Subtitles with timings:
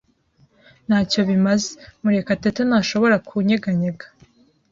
[0.87, 1.69] Ntacyo bimaze.
[2.01, 4.05] Murekatete ntashobora kunyeganyega.